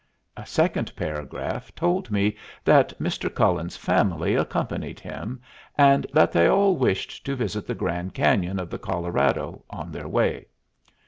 A 0.35 0.47
second 0.47 0.95
paragraph 0.95 1.75
told 1.75 2.09
me 2.09 2.35
that 2.65 2.91
Mr. 2.99 3.31
Cullen's 3.31 3.77
family 3.77 4.33
accompanied 4.33 4.99
him, 4.99 5.39
and 5.77 6.07
that 6.11 6.31
they 6.31 6.47
all 6.47 6.75
wished 6.75 7.23
to 7.27 7.35
visit 7.35 7.67
the 7.67 7.75
Grand 7.75 8.15
Cañon 8.15 8.59
of 8.59 8.71
the 8.71 8.79
Colorado 8.79 9.63
on 9.69 9.91
their 9.91 10.07
way. 10.07 10.47